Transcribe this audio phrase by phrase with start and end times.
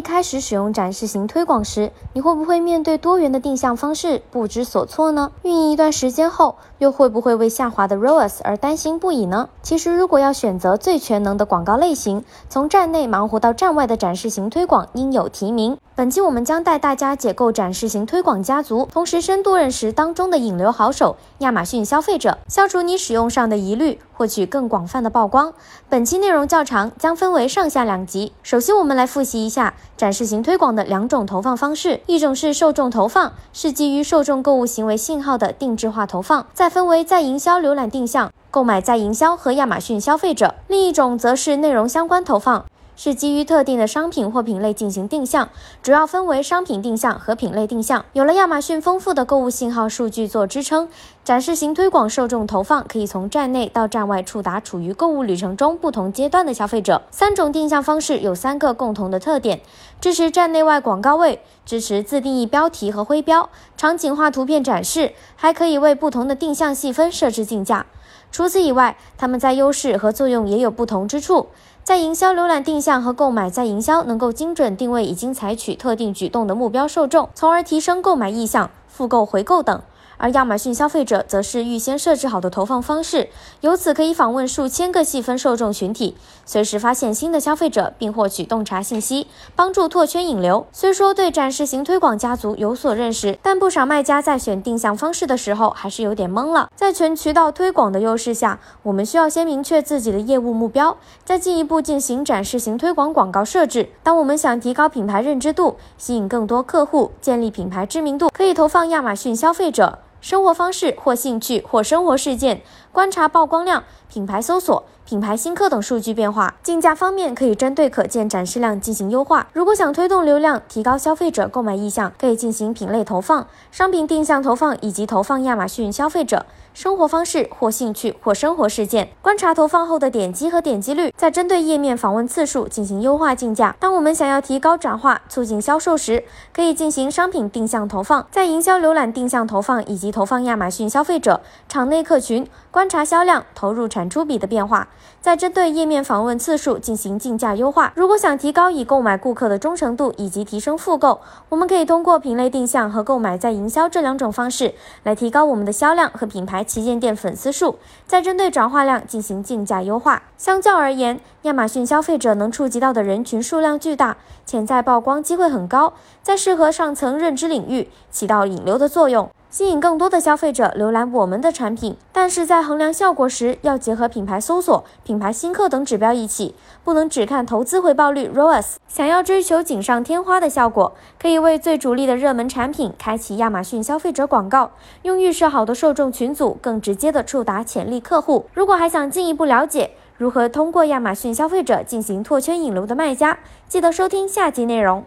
[0.00, 5.30] 一开始使用展示型推广时，你会不会面对多元的定向方式不知所措呢？
[5.42, 9.50] 运营一段时间后，又会不会为下滑的 ROAS 而担心不已呢？
[9.60, 15.76] 其实，如果要选择最全能的广告类型，从站内忙活到站外的展示型推广应有提名。
[16.00, 25.52] 本期我们将带大家解构展示型推广家族，同时深度认识当中的引流好手亚马逊消费者，消除你使用上的疑虑，获取更广泛的曝光。
[25.90, 28.32] 本期内容较长，将分为上下两集。
[28.42, 42.64] 首先，我们来复习一下展示型推广的两种投放方式，一种是受众投放，是基于受众购物行为信号的定制化投放，再分为在营销、浏览定向、购买在营销和亚马逊消费者；另一种则是内容相关投放。
[42.96, 45.48] 是基于特定的商品或品类进行定向，
[45.82, 48.04] 主要分为商品定向和品类定向。
[48.12, 50.88] 有了亚马逊丰富的购物信号数据做支撑，
[51.24, 57.02] 展示型推广受众投放可以从站内到站外触达处于购物旅程中不同阶段的消费者。
[57.10, 59.60] 三种定向方式有三个共同的特点：
[60.00, 61.40] 支持站内外广告位，
[61.70, 67.86] 支持自定义标题和徽标，场景化图片展示，还可以为不同的定向细分设置竞价。
[68.32, 71.46] 除此以外，它们在优势和作用也有不同之处。
[71.84, 79.80] 在营销浏览定向和购买在营销能够精准定位已经采取特定举动的目标受众，从而提升购买意向、复购回购等。
[80.20, 83.30] 而亚马逊消费者则是预先设置好的投放方式，
[83.62, 90.66] 由此可以访问数千个细分受众群体，随时发现新的消费者并获取洞察信息，帮助拓圈引流。
[90.72, 96.68] 虽说对展示型推广家族有所认识，但不少卖家在选定向方式的时候还是有点懵了。
[96.76, 103.88] 在全渠道推广的优势下，我们需要先明确自己的业务目标，再进一步进行展示型推广广告设置。
[104.02, 110.00] 当我们想提高品牌认知度，吸引更多客户，建立品牌知名度，可以投放亚马逊消费者。
[110.20, 116.54] 生活方式或兴趣或生活事件，观察曝光量、品牌搜索、品牌新客等数据变化。
[116.62, 119.48] 竞价方面可以针对可见展示量进行优化。
[119.52, 126.46] 如果想推动流量，提高消费者购买意向，可以进行品类投放、商品定向投放以及投放亚马逊消费者。
[126.72, 133.74] 生活方式或兴趣或生活事件，观察投放后的点击和点击率，再针对页面访问次数进行优化竞价。
[133.80, 136.22] 当我们想要提高转化、促进销售时，
[136.54, 144.86] 可以进行商品定向投放，在营销浏览定向投放以及投放亚马逊消费者场内客群，观察销量、投入产出比的变化，
[145.20, 147.92] 再针对页面访问次数进行竞价优化。
[147.94, 156.64] 如果想提高已购买顾客的忠诚度以及提升复购，我们可以通过品类定向和购买在营销这两种方式来提高我们的销量和品牌。
[156.64, 160.22] 旗舰店粉丝数，再针对转化量进行竞价优化。
[160.38, 169.28] 相较而言，亚马逊消费者能触及到的人群数量巨大，潜在曝光机会很高，在适合上层认知领域起到引流的作用。
[169.50, 178.76] 吸引更多的消费者浏览我们的产品，但是在衡量效果时，要结合品牌搜索、品牌新客等指标一起，不能只看投资回报率 ROAS。
[178.86, 184.70] 想要追求锦上添花的效果，可以为最主力的热门产品开启亚马逊消费者广告，
[185.02, 188.46] 用预设好的受众群组，更直接的触达潜力客户。
[188.54, 193.36] 如果还想进一步了解如何通过亚马逊消费者进行拓圈引流的卖家，
[193.66, 195.04] 记得收听下集内容。